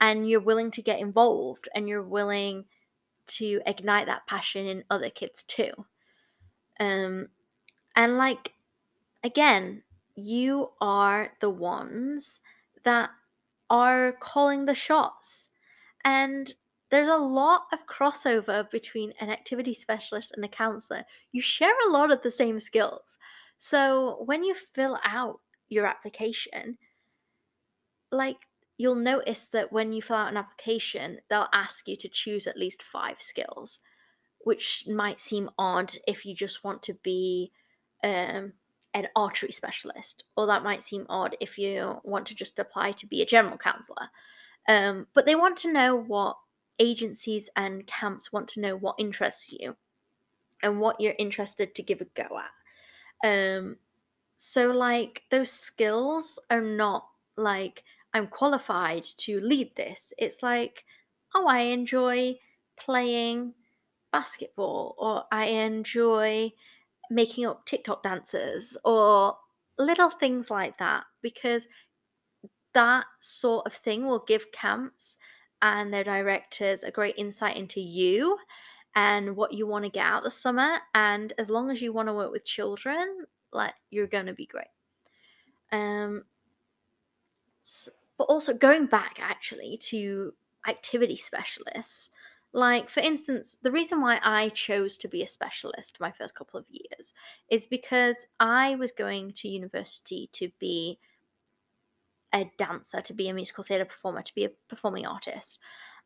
and 0.00 0.28
you're 0.28 0.40
willing 0.40 0.70
to 0.72 0.82
get 0.82 0.98
involved 0.98 1.68
and 1.74 1.88
you're 1.88 2.02
willing 2.02 2.64
to 3.26 3.62
ignite 3.66 4.06
that 4.06 4.26
passion 4.26 4.66
in 4.66 4.84
other 4.90 5.08
kids 5.08 5.44
too. 5.44 5.72
Um, 6.80 7.28
and 7.96 8.18
like, 8.18 8.52
again, 9.22 9.82
you 10.14 10.70
are 10.80 11.30
the 11.40 11.50
ones 11.50 12.40
that 12.84 13.10
are 13.70 14.12
calling 14.20 14.64
the 14.64 14.74
shots. 14.74 15.50
And 16.04 16.52
there's 16.90 17.08
a 17.08 17.16
lot 17.16 17.62
of 17.72 17.80
crossover 17.86 18.70
between 18.70 19.12
an 19.20 19.30
activity 19.30 19.74
specialist 19.74 20.32
and 20.36 20.44
a 20.44 20.48
counselor. 20.48 21.04
You 21.32 21.42
share 21.42 21.74
a 21.86 21.90
lot 21.90 22.12
of 22.12 22.22
the 22.22 22.30
same 22.30 22.60
skills. 22.60 23.18
So 23.58 24.22
when 24.26 24.44
you 24.44 24.54
fill 24.74 24.98
out 25.04 25.40
your 25.68 25.86
application, 25.86 26.78
like 28.12 28.36
you'll 28.76 28.94
notice 28.94 29.46
that 29.48 29.72
when 29.72 29.92
you 29.92 30.02
fill 30.02 30.16
out 30.16 30.30
an 30.30 30.36
application, 30.36 31.18
they'll 31.28 31.48
ask 31.52 31.88
you 31.88 31.96
to 31.96 32.08
choose 32.08 32.46
at 32.46 32.56
least 32.56 32.82
five 32.82 33.20
skills, 33.20 33.80
which 34.40 34.84
might 34.88 35.20
seem 35.20 35.50
odd 35.58 35.96
if 36.06 36.24
you 36.24 36.34
just 36.34 36.62
want 36.62 36.82
to 36.82 36.94
be 37.02 37.50
um, 38.02 38.52
an 38.94 39.08
archery 39.16 39.52
specialist, 39.52 40.24
or 40.36 40.46
that 40.46 40.62
might 40.62 40.82
seem 40.82 41.04
odd 41.08 41.36
if 41.40 41.58
you 41.58 42.00
want 42.04 42.26
to 42.26 42.34
just 42.34 42.58
apply 42.58 42.92
to 42.92 43.06
be 43.06 43.22
a 43.22 43.26
general 43.26 43.58
counselor. 43.58 44.08
Um, 44.68 45.06
but 45.14 45.26
they 45.26 45.34
want 45.34 45.56
to 45.58 45.72
know 45.72 45.96
what 45.96 46.36
agencies 46.78 47.50
and 47.56 47.86
camps 47.86 48.32
want 48.32 48.48
to 48.48 48.60
know 48.60 48.76
what 48.76 48.96
interests 48.98 49.52
you 49.52 49.76
and 50.62 50.80
what 50.80 51.00
you're 51.00 51.14
interested 51.18 51.74
to 51.74 51.82
give 51.82 52.00
a 52.00 52.06
go 52.14 52.38
at. 52.38 53.28
Um, 53.28 53.76
so, 54.36 54.70
like, 54.70 55.22
those 55.30 55.50
skills 55.50 56.38
are 56.50 56.60
not 56.60 57.06
like 57.36 57.84
I'm 58.14 58.28
qualified 58.28 59.04
to 59.18 59.40
lead 59.40 59.74
this. 59.76 60.12
It's 60.18 60.42
like, 60.42 60.84
oh, 61.34 61.46
I 61.48 61.60
enjoy 61.60 62.36
playing 62.76 63.54
basketball, 64.12 64.94
or 64.98 65.24
I 65.32 65.46
enjoy 65.46 66.52
making 67.10 67.46
up 67.46 67.64
TikTok 67.66 68.02
dances 68.02 68.76
or 68.84 69.36
little 69.78 70.10
things 70.10 70.50
like 70.50 70.78
that 70.78 71.04
because 71.22 71.68
that 72.74 73.04
sort 73.20 73.66
of 73.66 73.72
thing 73.72 74.06
will 74.06 74.24
give 74.26 74.52
camps 74.52 75.16
and 75.62 75.92
their 75.92 76.04
directors 76.04 76.82
a 76.82 76.90
great 76.90 77.14
insight 77.16 77.56
into 77.56 77.80
you 77.80 78.36
and 78.96 79.36
what 79.36 79.52
you 79.52 79.66
want 79.66 79.84
to 79.84 79.90
get 79.90 80.04
out 80.06 80.22
the 80.22 80.30
summer. 80.30 80.78
And 80.94 81.32
as 81.38 81.50
long 81.50 81.70
as 81.70 81.80
you 81.82 81.92
want 81.92 82.08
to 82.08 82.14
work 82.14 82.30
with 82.32 82.44
children 82.44 83.26
like 83.52 83.74
you're 83.90 84.06
going 84.06 84.26
to 84.26 84.34
be 84.34 84.46
great. 84.46 84.66
Um 85.72 86.24
so, 87.62 87.90
but 88.18 88.24
also 88.24 88.52
going 88.52 88.86
back 88.86 89.18
actually 89.20 89.78
to 89.88 90.34
activity 90.68 91.16
specialists 91.16 92.10
like, 92.54 92.88
for 92.88 93.00
instance, 93.00 93.56
the 93.60 93.72
reason 93.72 94.00
why 94.00 94.20
I 94.22 94.48
chose 94.50 94.96
to 94.98 95.08
be 95.08 95.22
a 95.22 95.26
specialist 95.26 95.98
my 95.98 96.12
first 96.12 96.36
couple 96.36 96.60
of 96.60 96.66
years 96.70 97.12
is 97.50 97.66
because 97.66 98.28
I 98.38 98.76
was 98.76 98.92
going 98.92 99.32
to 99.32 99.48
university 99.48 100.30
to 100.34 100.50
be 100.60 101.00
a 102.32 102.48
dancer, 102.56 103.00
to 103.00 103.12
be 103.12 103.28
a 103.28 103.34
musical 103.34 103.64
theatre 103.64 103.84
performer, 103.84 104.22
to 104.22 104.34
be 104.36 104.44
a 104.44 104.52
performing 104.68 105.04
artist. 105.04 105.58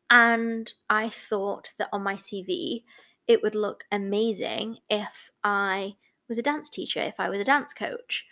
And 0.09 0.73
I 0.89 1.09
thought 1.09 1.71
that 1.77 1.89
on 1.93 2.01
my 2.01 2.15
CV, 2.15 2.83
it 3.27 3.43
would 3.43 3.53
look 3.53 3.83
amazing 3.91 4.77
if 4.89 5.29
I 5.43 5.97
was 6.27 6.39
a 6.39 6.43
dance 6.43 6.71
teacher, 6.71 7.01
if 7.01 7.19
I 7.19 7.29
was 7.29 7.39
a 7.39 7.43
dance 7.43 7.75
coach. 7.75 8.25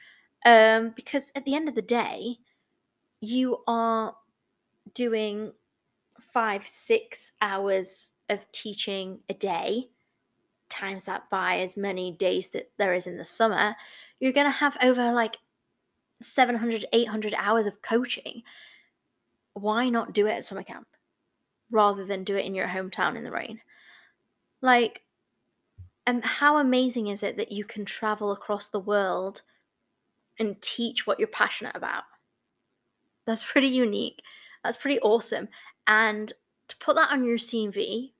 Um, 0.43 0.91
because 0.95 1.31
at 1.35 1.45
the 1.45 1.53
end 1.53 1.69
of 1.69 1.75
the 1.75 1.83
day, 1.83 2.37
you 3.21 3.59
are 3.67 4.15
doing 4.95 5.51
five, 6.21 6.65
six 6.67 7.31
hours 7.41 8.13
of 8.29 8.39
teaching 8.51 9.19
a 9.29 9.33
day, 9.33 9.89
times 10.69 11.05
that 11.05 11.29
by 11.29 11.59
as 11.59 11.77
many 11.77 12.11
days 12.11 12.49
that 12.49 12.69
there 12.77 12.93
is 12.93 13.07
in 13.07 13.17
the 13.17 13.25
summer, 13.25 13.75
you're 14.19 14.33
going 14.33 14.47
to 14.47 14.51
have 14.51 14.77
over 14.81 15.11
like 15.11 15.37
700, 16.21 16.85
800 16.91 17.33
hours 17.37 17.67
of 17.67 17.81
coaching. 17.81 18.43
Why 19.53 19.89
not 19.89 20.13
do 20.13 20.27
it 20.27 20.31
at 20.33 20.43
summer 20.43 20.63
camp 20.63 20.87
rather 21.71 22.05
than 22.05 22.23
do 22.23 22.35
it 22.35 22.45
in 22.45 22.55
your 22.55 22.67
hometown 22.67 23.15
in 23.15 23.23
the 23.23 23.31
rain? 23.31 23.59
Like, 24.61 25.03
and 26.05 26.23
how 26.23 26.57
amazing 26.57 27.07
is 27.07 27.23
it 27.23 27.37
that 27.37 27.51
you 27.51 27.65
can 27.65 27.85
travel 27.85 28.31
across 28.31 28.69
the 28.69 28.79
world 28.79 29.41
and 30.39 30.61
teach 30.61 31.05
what 31.05 31.19
you're 31.19 31.27
passionate 31.27 31.75
about? 31.75 32.03
That's 33.25 33.43
pretty 33.43 33.67
unique. 33.67 34.21
That's 34.63 34.77
pretty 34.77 34.99
awesome. 35.01 35.49
And 35.87 36.31
to 36.67 36.77
put 36.77 36.95
that 36.95 37.11
on 37.11 37.23
your 37.23 37.37
CV 37.37 38.11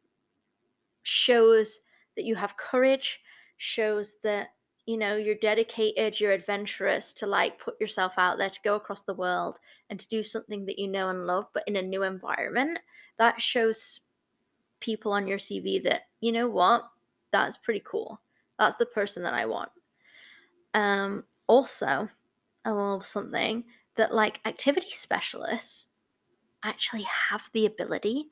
shows 1.04 1.80
that 2.16 2.26
you 2.26 2.36
have 2.36 2.58
courage, 2.58 3.22
shows 3.58 4.16
that 4.24 4.50
you 4.86 4.98
know 4.98 5.18
you're 5.18 5.36
dedicated, 5.36 6.20
you're 6.20 6.32
adventurous 6.32 7.12
to 7.14 7.28
like 7.28 7.60
put 7.60 7.80
yourself 7.80 8.14
out 8.18 8.38
there 8.38 8.50
to 8.50 8.62
go 8.64 8.76
across 8.76 9.04
the 9.04 9.14
world 9.14 9.60
and 9.90 10.00
to 10.00 10.08
do 10.08 10.24
something 10.24 10.66
that 10.66 10.80
you 10.80 10.88
know 10.88 11.10
and 11.10 11.28
love, 11.28 11.48
but 11.54 11.64
in 11.68 11.76
a 11.76 11.82
new 11.82 12.04
environment. 12.04 12.80
That 13.18 13.42
shows 13.42 14.02
people 14.80 15.12
on 15.12 15.28
your 15.28 15.40
CV 15.40 15.84
that 15.84 16.04
you 16.22 16.32
know 16.32 16.48
what, 16.48 16.84
that's 17.32 17.58
pretty 17.58 17.84
cool. 17.86 18.22
That's 18.60 18.76
the 18.76 18.86
person 18.86 19.24
that 19.24 19.34
I 19.34 19.46
want. 19.46 19.70
Um, 20.74 21.24
also, 21.48 22.10
a 22.66 22.74
little 22.74 23.02
something 23.02 23.64
that 23.96 24.14
like 24.14 24.40
activity 24.46 24.90
specialists 24.90 25.87
actually 26.68 27.04
have 27.04 27.44
the 27.54 27.66
ability 27.66 28.30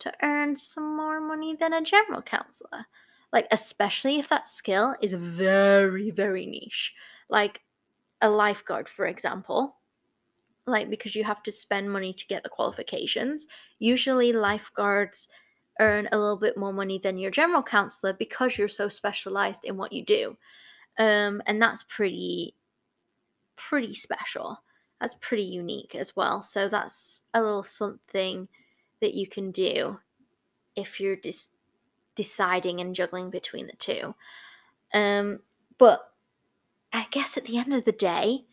to 0.00 0.12
earn 0.22 0.56
some 0.56 0.96
more 0.96 1.20
money 1.20 1.56
than 1.56 1.72
a 1.72 1.82
general 1.82 2.22
counselor. 2.22 2.86
Like, 3.32 3.46
especially 3.50 4.18
if 4.18 4.28
that 4.28 4.46
skill 4.46 4.94
is 5.00 5.12
very, 5.12 6.10
very 6.10 6.46
niche. 6.46 6.92
Like 7.28 7.60
a 8.20 8.28
lifeguard, 8.28 8.88
for 8.88 9.06
example. 9.06 9.76
Like, 10.66 10.90
because 10.90 11.14
you 11.14 11.24
have 11.24 11.42
to 11.44 11.52
spend 11.52 11.90
money 11.90 12.12
to 12.12 12.26
get 12.26 12.42
the 12.42 12.48
qualifications. 12.48 13.46
Usually, 13.78 14.32
lifeguards 14.32 15.28
earn 15.80 16.08
a 16.12 16.18
little 16.18 16.36
bit 16.36 16.56
more 16.56 16.72
money 16.72 16.98
than 17.02 17.16
your 17.16 17.30
general 17.30 17.62
counselor 17.62 18.12
because 18.12 18.58
you're 18.58 18.68
so 18.68 18.88
specialized 18.88 19.64
in 19.64 19.76
what 19.76 19.92
you 19.92 20.04
do. 20.04 20.36
Um, 20.98 21.42
and 21.46 21.60
that's 21.60 21.84
pretty, 21.84 22.54
pretty 23.56 23.94
special 23.94 24.58
that's 25.02 25.14
pretty 25.14 25.42
unique 25.42 25.96
as 25.96 26.14
well. 26.14 26.44
So 26.44 26.68
that's 26.68 27.24
a 27.34 27.42
little 27.42 27.64
something 27.64 28.46
that 29.00 29.14
you 29.14 29.26
can 29.26 29.50
do 29.50 29.98
if 30.76 31.00
you're 31.00 31.16
just 31.16 31.50
deciding 32.14 32.80
and 32.80 32.94
juggling 32.94 33.28
between 33.28 33.66
the 33.66 33.72
two. 33.72 34.14
Um, 34.94 35.40
but 35.76 36.12
I 36.92 37.08
guess 37.10 37.36
at 37.36 37.46
the 37.46 37.58
end 37.58 37.74
of 37.74 37.84
the 37.84 37.90
day, 37.90 38.44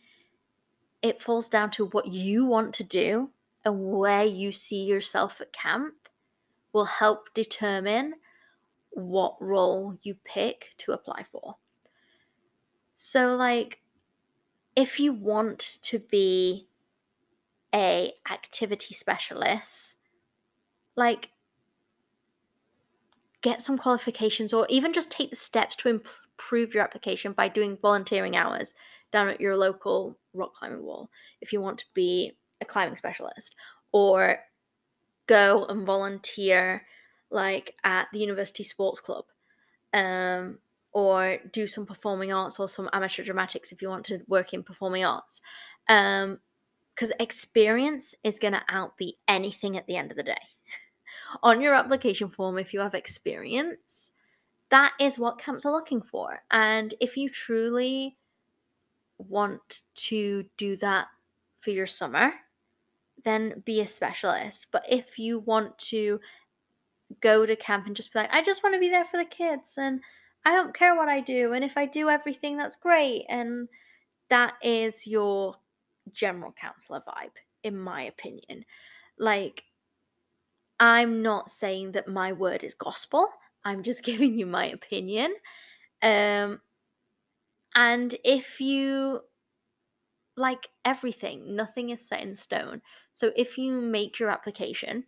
it 1.03 1.21
falls 1.21 1.49
down 1.49 1.69
to 1.71 1.85
what 1.85 2.07
you 2.07 2.45
want 2.45 2.73
to 2.75 2.83
do 2.83 3.29
and 3.63 3.99
where 3.99 4.25
you 4.25 4.51
see 4.51 4.85
yourself 4.85 5.39
at 5.39 5.53
camp 5.53 5.93
will 6.73 6.85
help 6.85 7.31
determine 7.35 8.15
what 8.89 9.39
role 9.39 9.99
you 10.01 10.15
pick 10.23 10.71
to 10.79 10.93
apply 10.93 11.25
for. 11.31 11.57
So, 12.97 13.35
like, 13.35 13.81
if 14.75 14.99
you 14.99 15.13
want 15.13 15.79
to 15.83 15.99
be 15.99 16.67
a 17.73 18.13
activity 18.29 18.93
specialist, 18.93 19.97
like 20.95 21.29
get 23.41 23.61
some 23.61 23.77
qualifications 23.77 24.53
or 24.53 24.65
even 24.69 24.93
just 24.93 25.11
take 25.11 25.29
the 25.29 25.35
steps 25.35 25.75
to 25.77 25.89
improve 25.89 26.73
your 26.73 26.83
application 26.83 27.31
by 27.31 27.47
doing 27.47 27.77
volunteering 27.81 28.35
hours 28.35 28.73
down 29.11 29.29
at 29.29 29.41
your 29.41 29.55
local 29.55 30.17
rock 30.33 30.53
climbing 30.53 30.83
wall 30.83 31.09
if 31.41 31.53
you 31.53 31.61
want 31.61 31.77
to 31.77 31.85
be 31.93 32.33
a 32.61 32.65
climbing 32.65 32.95
specialist 32.95 33.55
or 33.91 34.39
go 35.27 35.65
and 35.69 35.85
volunteer 35.85 36.83
like 37.31 37.75
at 37.83 38.07
the 38.11 38.19
university 38.19 38.63
sports 38.63 38.99
club. 38.99 39.25
Um, 39.93 40.59
or 40.91 41.37
do 41.51 41.67
some 41.67 41.85
performing 41.85 42.33
arts 42.33 42.59
or 42.59 42.67
some 42.67 42.89
amateur 42.93 43.23
dramatics 43.23 43.71
if 43.71 43.81
you 43.81 43.89
want 43.89 44.05
to 44.05 44.19
work 44.27 44.53
in 44.53 44.63
performing 44.63 45.05
arts 45.05 45.41
um, 45.87 46.39
because 46.93 47.11
experience 47.19 48.15
is 48.23 48.39
going 48.39 48.53
to 48.53 48.63
outbeat 48.71 49.13
anything 49.27 49.77
at 49.77 49.85
the 49.87 49.95
end 49.95 50.11
of 50.11 50.17
the 50.17 50.23
day. 50.23 50.41
On 51.43 51.61
your 51.61 51.73
application 51.73 52.29
form 52.29 52.57
if 52.57 52.73
you 52.73 52.79
have 52.79 52.95
experience 52.95 54.11
that 54.69 54.93
is 54.99 55.17
what 55.17 55.39
camps 55.39 55.65
are 55.65 55.71
looking 55.71 56.01
for. 56.01 56.43
And 56.51 56.93
if 56.99 57.17
you 57.17 57.27
truly 57.29 58.15
want 59.17 59.81
to 59.95 60.45
do 60.57 60.77
that 60.77 61.07
for 61.59 61.71
your 61.71 61.87
summer 61.87 62.31
then 63.25 63.61
be 63.65 63.81
a 63.81 63.87
specialist. 63.87 64.67
But 64.71 64.85
if 64.87 65.19
you 65.19 65.39
want 65.39 65.77
to 65.79 66.21
go 67.21 67.45
to 67.45 67.55
camp 67.55 67.87
and 67.87 67.95
just 67.95 68.13
be 68.13 68.19
like 68.19 68.29
i 68.31 68.43
just 68.43 68.63
want 68.63 68.73
to 68.73 68.79
be 68.79 68.89
there 68.89 69.05
for 69.05 69.17
the 69.17 69.25
kids 69.25 69.77
and 69.77 70.01
i 70.49 70.53
don't 70.53 70.75
care 70.75 70.95
what 70.95 71.09
i 71.09 71.19
do 71.19 71.53
and 71.53 71.63
if 71.63 71.77
i 71.77 71.85
do 71.85 72.09
everything 72.09 72.57
that's 72.57 72.75
great 72.75 73.25
and 73.29 73.67
that 74.29 74.53
is 74.63 75.07
your 75.07 75.55
general 76.11 76.53
counselor 76.59 77.01
vibe 77.07 77.37
in 77.63 77.77
my 77.77 78.01
opinion 78.03 78.65
like 79.17 79.63
I'm 80.79 81.21
not 81.21 81.51
saying 81.51 81.91
that 81.91 82.07
my 82.07 82.31
word 82.31 82.63
is 82.63 82.73
gospel. 82.73 83.27
I'm 83.65 83.83
just 83.83 84.03
giving 84.09 84.33
you 84.33 84.45
my 84.45 84.65
opinion. 84.67 85.35
Um, 86.01 86.61
and 87.75 88.15
if 88.23 88.61
you 88.61 89.21
like 90.37 90.67
everything, 90.85 91.55
nothing 91.55 91.89
is 91.89 92.07
set 92.07 92.23
in 92.23 92.35
stone. 92.35 92.81
So 93.11 93.31
if 93.35 93.57
you 93.57 93.73
make 93.81 94.19
your 94.19 94.29
application 94.29 95.05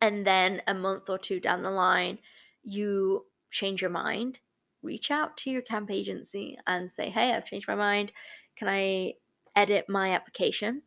and 0.00 0.26
then 0.26 0.62
a 0.66 0.74
month 0.74 1.08
or 1.08 1.18
two 1.18 1.38
down 1.38 1.62
the 1.62 1.70
line, 1.70 2.18
you 2.64 3.24
change 3.50 3.80
your 3.80 3.90
mind, 3.90 4.38
reach 4.82 5.10
out 5.10 5.36
to 5.38 5.50
your 5.50 5.62
camp 5.62 5.90
agency 5.90 6.58
and 6.66 6.90
say, 6.90 7.10
Hey, 7.10 7.32
I've 7.32 7.46
changed 7.46 7.68
my 7.68 7.74
mind. 7.74 8.12
Can 8.56 8.68
I 8.68 9.14
edit 9.54 9.86
my 9.88 10.12
application? 10.12 10.82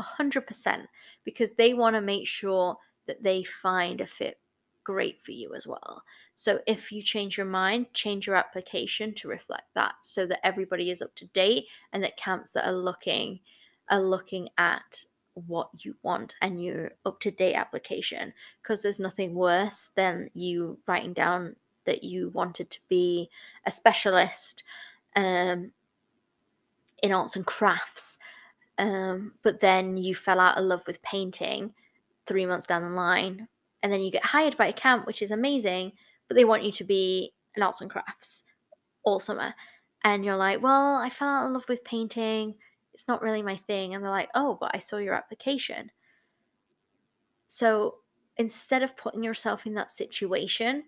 100% 0.00 0.86
because 1.24 1.52
they 1.52 1.74
want 1.74 1.94
to 1.94 2.00
make 2.00 2.26
sure 2.26 2.76
that 3.06 3.22
they 3.22 3.44
find 3.44 4.00
a 4.00 4.06
fit 4.06 4.38
great 4.84 5.20
for 5.20 5.32
you 5.32 5.54
as 5.54 5.66
well. 5.66 6.02
So 6.36 6.60
if 6.66 6.90
you 6.90 7.02
change 7.02 7.36
your 7.36 7.46
mind, 7.46 7.86
change 7.92 8.26
your 8.26 8.36
application 8.36 9.14
to 9.16 9.28
reflect 9.28 9.68
that 9.74 9.94
so 10.02 10.26
that 10.26 10.44
everybody 10.44 10.90
is 10.90 11.02
up 11.02 11.14
to 11.16 11.26
date 11.26 11.66
and 11.92 12.02
that 12.02 12.16
camps 12.16 12.52
that 12.52 12.66
are 12.66 12.72
looking 12.72 13.40
are 13.90 14.00
looking 14.00 14.48
at 14.56 15.04
what 15.34 15.68
you 15.78 15.94
want 16.02 16.36
and 16.42 16.62
your 16.62 16.92
up 17.04 17.20
to 17.20 17.30
date 17.30 17.54
application 17.54 18.32
because 18.62 18.82
there's 18.82 19.00
nothing 19.00 19.34
worse 19.34 19.90
than 19.96 20.30
you 20.34 20.78
writing 20.86 21.12
down 21.12 21.56
that 21.84 22.04
you 22.04 22.30
wanted 22.30 22.70
to 22.70 22.80
be 22.88 23.28
a 23.66 23.70
specialist 23.70 24.62
um, 25.16 25.70
in 27.02 27.12
arts 27.12 27.36
and 27.36 27.46
crafts 27.46 28.18
um, 28.80 29.34
but 29.42 29.60
then 29.60 29.98
you 29.98 30.14
fell 30.14 30.40
out 30.40 30.56
of 30.56 30.64
love 30.64 30.80
with 30.86 31.02
painting 31.02 31.74
three 32.26 32.46
months 32.46 32.64
down 32.66 32.82
the 32.82 32.88
line, 32.88 33.46
and 33.82 33.92
then 33.92 34.00
you 34.00 34.10
get 34.10 34.24
hired 34.24 34.56
by 34.56 34.68
a 34.68 34.72
camp, 34.72 35.06
which 35.06 35.20
is 35.20 35.32
amazing, 35.32 35.92
but 36.26 36.34
they 36.34 36.46
want 36.46 36.64
you 36.64 36.72
to 36.72 36.84
be 36.84 37.34
an 37.56 37.62
arts 37.62 37.82
and 37.82 37.90
crafts 37.90 38.44
all 39.04 39.20
summer. 39.20 39.54
And 40.04 40.24
you're 40.24 40.36
like, 40.36 40.62
well, 40.62 40.96
I 40.96 41.10
fell 41.10 41.28
out 41.28 41.46
of 41.46 41.52
love 41.52 41.64
with 41.68 41.84
painting. 41.84 42.54
It's 42.94 43.06
not 43.06 43.20
really 43.20 43.42
my 43.42 43.58
thing. 43.66 43.94
And 43.94 44.02
they're 44.02 44.10
like, 44.10 44.30
oh, 44.34 44.56
but 44.58 44.70
I 44.72 44.78
saw 44.78 44.96
your 44.96 45.12
application. 45.12 45.90
So 47.48 47.96
instead 48.38 48.82
of 48.82 48.96
putting 48.96 49.22
yourself 49.22 49.66
in 49.66 49.74
that 49.74 49.90
situation, 49.90 50.84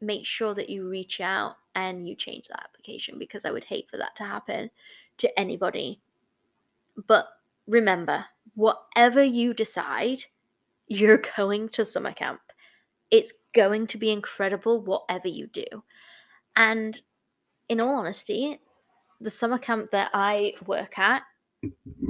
make 0.00 0.26
sure 0.26 0.54
that 0.54 0.70
you 0.70 0.88
reach 0.88 1.20
out 1.20 1.56
and 1.74 2.08
you 2.08 2.14
change 2.14 2.48
that 2.48 2.64
application 2.64 3.18
because 3.18 3.44
I 3.44 3.50
would 3.50 3.64
hate 3.64 3.88
for 3.90 3.96
that 3.96 4.16
to 4.16 4.24
happen 4.24 4.70
to 5.18 5.38
anybody. 5.38 6.00
But 7.06 7.26
remember, 7.66 8.26
whatever 8.54 9.22
you 9.22 9.54
decide, 9.54 10.24
you're 10.88 11.22
going 11.36 11.68
to 11.70 11.84
summer 11.84 12.12
camp. 12.12 12.40
It's 13.10 13.34
going 13.54 13.86
to 13.88 13.98
be 13.98 14.10
incredible, 14.10 14.82
whatever 14.82 15.28
you 15.28 15.46
do. 15.46 15.64
And 16.56 16.98
in 17.68 17.80
all 17.80 17.94
honesty, 17.96 18.60
the 19.20 19.30
summer 19.30 19.58
camp 19.58 19.90
that 19.92 20.10
I 20.12 20.54
work 20.66 20.98
at, 20.98 21.22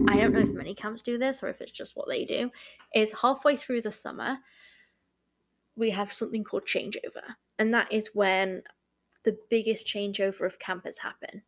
I 0.08 0.16
don't 0.16 0.32
know 0.32 0.40
if 0.40 0.50
many 0.50 0.74
camps 0.74 1.02
do 1.02 1.18
this 1.18 1.42
or 1.42 1.48
if 1.48 1.60
it's 1.60 1.72
just 1.72 1.96
what 1.96 2.08
they 2.08 2.24
do, 2.24 2.50
is 2.94 3.12
halfway 3.12 3.56
through 3.56 3.82
the 3.82 3.92
summer, 3.92 4.38
we 5.76 5.90
have 5.90 6.12
something 6.12 6.42
called 6.42 6.66
changeover. 6.66 7.22
And 7.58 7.72
that 7.74 7.92
is 7.92 8.10
when 8.14 8.62
the 9.24 9.38
biggest 9.50 9.86
changeover 9.86 10.46
of 10.46 10.58
campers 10.58 10.98
happen. 10.98 11.42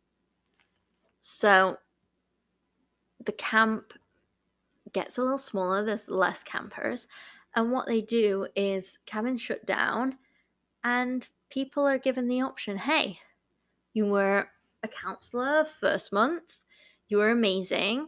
So 1.19 1.77
the 3.25 3.31
camp 3.33 3.93
gets 4.93 5.17
a 5.17 5.21
little 5.21 5.37
smaller, 5.37 5.83
there's 5.83 6.09
less 6.09 6.43
campers. 6.43 7.07
And 7.55 7.71
what 7.71 7.87
they 7.87 8.01
do 8.01 8.47
is 8.55 8.99
cabins 9.05 9.41
shut 9.41 9.65
down 9.65 10.17
and 10.83 11.27
people 11.49 11.85
are 11.85 11.97
given 11.97 12.27
the 12.27 12.41
option 12.41 12.77
hey, 12.77 13.19
you 13.93 14.05
were 14.05 14.47
a 14.83 14.87
counselor 14.87 15.67
first 15.79 16.13
month, 16.13 16.59
you 17.07 17.17
were 17.17 17.31
amazing. 17.31 18.07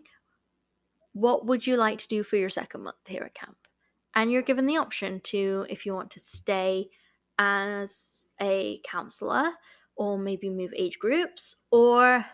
What 1.13 1.45
would 1.45 1.67
you 1.67 1.75
like 1.75 1.99
to 1.99 2.07
do 2.07 2.23
for 2.23 2.37
your 2.37 2.49
second 2.49 2.83
month 2.83 2.95
here 3.05 3.23
at 3.23 3.33
camp? 3.33 3.57
And 4.15 4.31
you're 4.31 4.41
given 4.41 4.65
the 4.65 4.77
option 4.77 5.21
to, 5.21 5.65
if 5.69 5.85
you 5.85 5.93
want 5.93 6.11
to 6.11 6.19
stay 6.19 6.89
as 7.39 8.27
a 8.39 8.79
counselor 8.85 9.51
or 9.95 10.17
maybe 10.17 10.49
move 10.49 10.73
age 10.75 10.99
groups, 10.99 11.55
or 11.71 12.25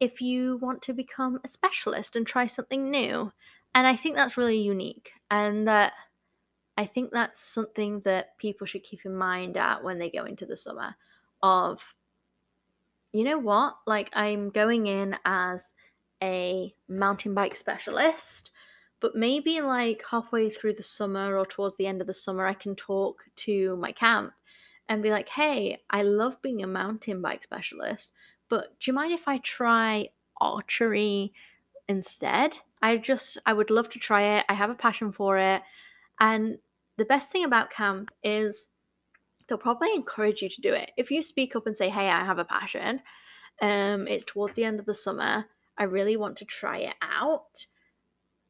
if 0.00 0.20
you 0.20 0.58
want 0.60 0.82
to 0.82 0.92
become 0.92 1.40
a 1.44 1.48
specialist 1.48 2.16
and 2.16 2.26
try 2.26 2.46
something 2.46 2.90
new. 2.90 3.32
And 3.74 3.86
I 3.86 3.96
think 3.96 4.16
that's 4.16 4.36
really 4.36 4.58
unique. 4.58 5.12
And 5.30 5.66
that 5.68 5.92
I 6.76 6.86
think 6.86 7.12
that's 7.12 7.40
something 7.40 8.00
that 8.00 8.36
people 8.38 8.66
should 8.66 8.82
keep 8.82 9.04
in 9.04 9.14
mind 9.14 9.56
at 9.56 9.82
when 9.82 9.98
they 9.98 10.10
go 10.10 10.24
into 10.24 10.46
the 10.46 10.56
summer 10.56 10.96
of 11.42 11.80
you 13.12 13.22
know 13.22 13.38
what? 13.38 13.76
Like 13.86 14.10
I'm 14.12 14.50
going 14.50 14.88
in 14.88 15.16
as 15.24 15.72
a 16.22 16.74
mountain 16.88 17.32
bike 17.32 17.54
specialist, 17.54 18.50
but 19.04 19.14
maybe 19.14 19.60
like 19.60 20.02
halfway 20.10 20.48
through 20.48 20.72
the 20.72 20.82
summer 20.82 21.36
or 21.36 21.44
towards 21.44 21.76
the 21.76 21.86
end 21.86 22.00
of 22.00 22.06
the 22.06 22.14
summer 22.14 22.46
I 22.46 22.54
can 22.54 22.74
talk 22.74 23.22
to 23.36 23.76
my 23.76 23.92
camp 23.92 24.32
and 24.88 25.02
be 25.02 25.10
like, 25.10 25.28
"Hey, 25.28 25.82
I 25.90 26.00
love 26.02 26.40
being 26.40 26.62
a 26.62 26.66
mountain 26.66 27.20
bike 27.20 27.42
specialist, 27.42 28.12
but 28.48 28.80
do 28.80 28.90
you 28.90 28.94
mind 28.94 29.12
if 29.12 29.28
I 29.28 29.36
try 29.40 30.08
archery 30.40 31.34
instead?" 31.86 32.60
I 32.80 32.96
just 32.96 33.36
I 33.44 33.52
would 33.52 33.68
love 33.68 33.90
to 33.90 33.98
try 33.98 34.22
it. 34.38 34.46
I 34.48 34.54
have 34.54 34.70
a 34.70 34.74
passion 34.86 35.12
for 35.12 35.36
it. 35.36 35.60
And 36.18 36.58
the 36.96 37.04
best 37.04 37.30
thing 37.30 37.44
about 37.44 37.70
camp 37.70 38.10
is 38.22 38.70
they'll 39.48 39.58
probably 39.58 39.94
encourage 39.94 40.42
you 40.42 40.48
to 40.50 40.60
do 40.62 40.72
it. 40.72 40.92
If 40.96 41.10
you 41.10 41.22
speak 41.22 41.56
up 41.56 41.66
and 41.66 41.76
say, 41.76 41.90
"Hey, 41.90 42.08
I 42.08 42.24
have 42.24 42.38
a 42.38 42.46
passion. 42.58 43.02
Um 43.60 44.08
it's 44.08 44.24
towards 44.24 44.56
the 44.56 44.64
end 44.64 44.80
of 44.80 44.86
the 44.86 44.94
summer. 44.94 45.46
I 45.78 45.84
really 45.84 46.16
want 46.16 46.38
to 46.38 46.46
try 46.46 46.78
it 46.78 46.96
out." 47.02 47.66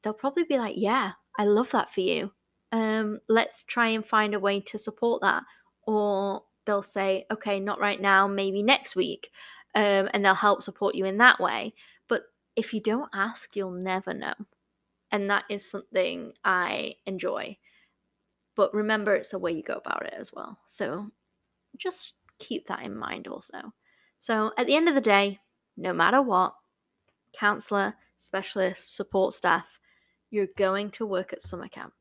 They'll 0.04 0.14
probably 0.14 0.44
be 0.44 0.58
like, 0.58 0.76
"Yeah, 0.78 1.12
I 1.38 1.46
love 1.46 1.70
that 1.72 1.92
for 1.94 2.00
you. 2.02 2.32
Um 2.72 3.20
let's 3.28 3.64
try 3.64 3.88
and 3.88 4.06
find 4.06 4.34
a 4.34 4.40
way 4.40 4.60
to 4.60 4.78
support 4.78 5.22
that." 5.22 5.44
Or 5.84 6.44
they'll 6.66 6.82
say, 6.82 7.26
"Okay, 7.32 7.60
not 7.60 7.80
right 7.80 8.00
now, 8.00 8.28
maybe 8.28 8.62
next 8.62 8.96
week." 8.96 9.30
Um, 9.76 10.08
and 10.14 10.24
they'll 10.24 10.34
help 10.34 10.62
support 10.62 10.94
you 10.94 11.04
in 11.04 11.18
that 11.18 11.40
way 11.40 11.74
But 12.08 12.24
if 12.56 12.72
you 12.72 12.80
don't 12.80 13.10
ask, 13.12 13.56
you'll 13.56 13.72
never 13.72 14.14
know. 14.14 14.34
And 15.10 15.30
that 15.30 15.44
is 15.50 15.68
something 15.70 16.34
I 16.44 16.96
enjoy. 17.06 17.58
But 18.56 18.74
remember, 18.74 19.14
it's 19.14 19.30
the 19.30 19.38
way 19.38 19.52
you 19.52 19.62
go 19.62 19.74
about 19.74 20.06
it 20.06 20.14
as 20.16 20.32
well. 20.32 20.58
So 20.68 21.10
just 21.78 22.14
keep 22.38 22.66
that 22.68 22.82
in 22.82 22.96
mind 22.96 23.28
also. 23.28 23.74
So 24.20 24.52
at 24.58 24.66
the 24.66 24.76
end 24.76 24.88
of 24.88 24.94
the 24.96 25.02
day, 25.02 25.40
no 25.76 25.92
matter 25.94 26.22
what, 26.22 26.54
counselor, 27.34 27.96
specialist, 28.18 28.96
support 28.96 29.34
staff, 29.34 29.80
you're 30.30 30.48
going 30.56 30.90
to 30.92 31.06
work 31.06 31.32
at 31.32 31.42
summer 31.42 31.68
camp. 31.68 31.92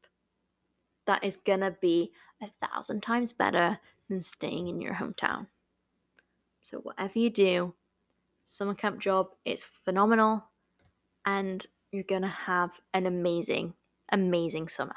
That 1.06 1.24
is 1.24 1.38
to 1.62 1.72
be 1.72 2.12
a 2.42 2.48
thousand 2.66 3.02
times 3.02 3.34
better 3.34 3.80
than 4.10 4.22
staying 4.22 4.68
in 4.68 4.82
your 4.82 4.96
hometown. 4.96 5.48
So, 6.62 6.80
whatever 6.80 7.20
you 7.20 7.30
do, 7.30 7.74
summer 8.46 8.76
camp 8.76 9.00
job. 9.00 9.28
It's 9.46 9.66
phenomenal, 9.86 10.46
and 11.26 11.66
you're 11.92 12.04
to 12.22 12.28
have 12.28 12.72
an 12.94 13.06
amazing, 13.06 13.74
amazing 14.12 14.70
summer. 14.70 14.96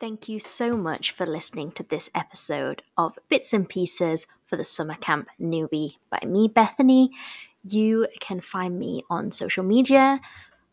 Thank 0.00 0.28
you 0.28 0.40
so 0.40 0.76
much 0.76 1.12
for 1.12 1.26
listening 1.26 1.70
to 1.72 1.84
this 1.84 2.10
episode 2.14 2.82
of 2.96 3.18
Bits 3.28 3.52
and 3.52 3.68
Pieces 3.68 4.26
for 4.42 4.56
the 4.56 4.64
Summer 4.64 4.96
Camp 4.96 5.28
Newbie 5.40 5.96
by 6.10 6.18
me, 6.26 6.48
Bethany. 6.48 7.12
You 7.62 8.08
can 8.18 8.40
find 8.40 8.78
me 8.78 9.04
on 9.08 9.30
social 9.30 9.62
media. 9.62 10.20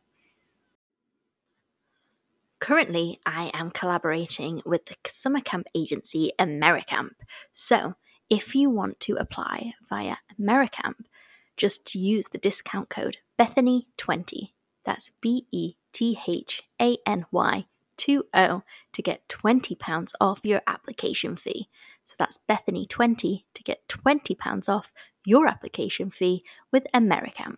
Currently, 2.59 3.19
I 3.25 3.49
am 3.55 3.71
collaborating 3.71 4.61
with 4.65 4.85
the 4.85 4.95
summer 5.07 5.41
camp 5.41 5.65
agency 5.73 6.31
AmeriCamp. 6.39 7.15
So, 7.51 7.95
if 8.29 8.53
you 8.53 8.69
want 8.69 8.99
to 9.01 9.15
apply 9.15 9.73
via 9.89 10.17
AmeriCamp, 10.39 11.05
just 11.57 11.95
use 11.95 12.27
the 12.27 12.37
discount 12.37 12.89
code 12.89 13.17
Bethany20. 13.39 14.51
That's 14.85 15.11
B 15.21 15.47
E 15.51 15.73
T 15.91 16.17
H 16.27 16.63
A 16.81 16.97
N 17.05 17.25
Y 17.31 17.65
20 17.97 18.63
to 18.93 19.01
get 19.01 19.27
£20 19.29 20.11
off 20.21 20.39
your 20.43 20.61
application 20.67 21.35
fee. 21.35 21.69
So 22.03 22.15
that's 22.19 22.39
Bethany20 22.49 23.43
to 23.53 23.63
get 23.63 23.87
£20 23.87 24.69
off 24.69 24.91
your 25.25 25.47
application 25.47 26.11
fee 26.11 26.43
with 26.71 26.85
AmeriCamp. 26.93 27.57